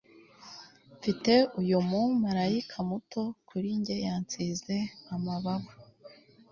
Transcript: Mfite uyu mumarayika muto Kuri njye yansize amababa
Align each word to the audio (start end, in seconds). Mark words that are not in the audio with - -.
Mfite 0.97 1.33
uyu 1.59 1.77
mumarayika 1.89 2.77
muto 2.89 3.21
Kuri 3.47 3.69
njye 3.79 3.95
yansize 4.05 4.77
amababa 5.15 5.71